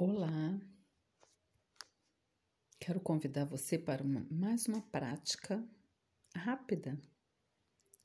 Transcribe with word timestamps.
Olá! 0.00 0.56
Quero 2.78 3.00
convidar 3.00 3.44
você 3.46 3.76
para 3.76 4.00
uma, 4.00 4.24
mais 4.30 4.66
uma 4.66 4.80
prática 4.80 5.68
rápida 6.36 6.96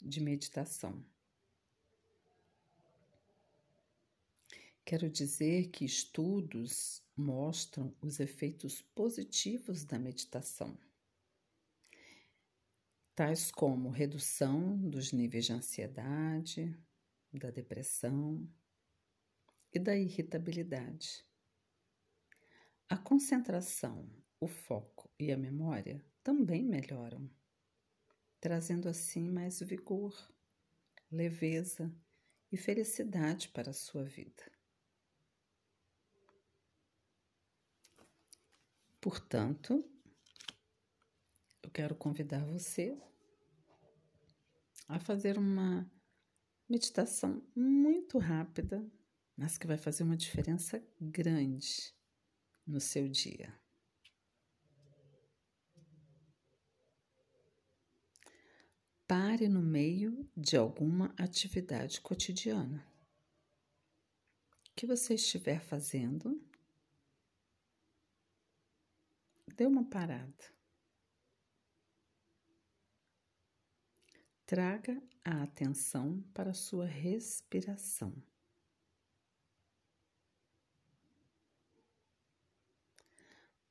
de 0.01 0.19
meditação. 0.19 1.05
Quero 4.83 5.07
dizer 5.07 5.69
que 5.69 5.85
estudos 5.85 7.03
mostram 7.15 7.96
os 8.01 8.19
efeitos 8.19 8.81
positivos 8.81 9.85
da 9.85 9.99
meditação, 9.99 10.75
tais 13.13 13.51
como 13.51 13.91
redução 13.91 14.79
dos 14.89 15.12
níveis 15.12 15.46
de 15.46 15.53
ansiedade, 15.53 16.75
da 17.31 17.52
depressão 17.52 18.49
e 19.71 19.77
da 19.77 19.95
irritabilidade. 19.95 21.23
A 22.90 22.98
concentração, 22.98 24.08
o 24.40 24.48
foco 24.48 25.10
e 25.18 25.32
a 25.32 25.38
memória 25.38 26.04
também 26.22 26.64
melhoram, 26.64 27.30
trazendo 28.40 28.90
assim 28.90 29.30
mais 29.30 29.60
vigor, 29.62 30.14
leveza 31.10 31.94
e 32.52 32.58
felicidade 32.58 33.50
para 33.50 33.72
a 33.72 33.74
sua 33.74 34.04
vida. 34.04 34.52
Portanto, 39.02 39.84
eu 41.62 41.70
quero 41.72 41.96
convidar 41.96 42.46
você 42.46 42.98
a 44.88 45.00
fazer 45.00 45.38
uma 45.38 45.90
meditação 46.70 47.41
muito 47.55 48.18
rápida, 48.18 48.86
mas 49.36 49.58
que 49.58 49.68
vai 49.68 49.77
fazer 49.77 50.04
uma 50.04 50.16
diferença 50.16 50.82
grande 51.02 51.94
no 52.66 52.80
seu 52.80 53.08
dia. 53.08 53.53
Pare 59.07 59.48
no 59.48 59.62
meio 59.62 60.29
de 60.35 60.57
alguma 60.57 61.13
atividade 61.18 62.01
cotidiana 62.01 62.93
que 64.75 64.88
você 64.88 65.13
estiver 65.15 65.59
fazendo. 65.59 66.41
Dê 69.55 69.66
uma 69.66 69.83
parada. 69.83 70.51
Traga 74.45 75.01
a 75.23 75.43
atenção 75.43 76.21
para 76.33 76.51
a 76.51 76.55
sua 76.55 76.85
respiração. 76.85 78.13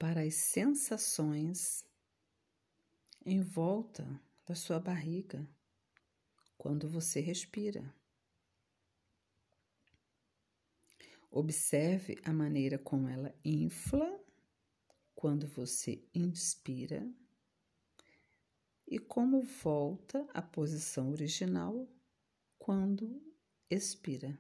Para 0.03 0.23
as 0.23 0.35
sensações 0.35 1.87
em 3.25 3.41
volta 3.41 4.21
da 4.45 4.53
sua 4.53 4.81
barriga 4.81 5.49
quando 6.59 6.89
você 6.89 7.21
respira. 7.21 7.95
Observe 11.31 12.19
a 12.25 12.33
maneira 12.33 12.81
como 12.81 13.07
ela 13.07 13.33
infla 13.45 14.21
quando 15.15 15.47
você 15.47 16.05
inspira 16.13 17.09
e 18.89 18.99
como 18.99 19.41
volta 19.41 20.27
à 20.35 20.43
posição 20.43 21.13
original 21.13 21.89
quando 22.59 23.23
expira. 23.71 24.37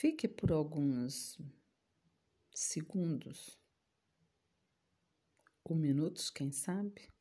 Fique 0.00 0.26
por 0.26 0.50
alguns 0.50 1.38
segundos 2.54 3.60
ou 5.62 5.76
minutos, 5.76 6.30
quem 6.30 6.50
sabe, 6.50 7.12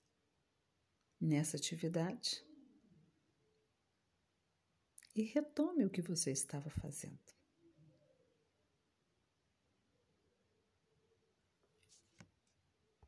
nessa 1.20 1.58
atividade 1.58 2.42
e 5.14 5.24
retome 5.24 5.84
o 5.84 5.90
que 5.90 6.02
você 6.02 6.32
estava 6.32 6.70
fazendo. 6.70 7.39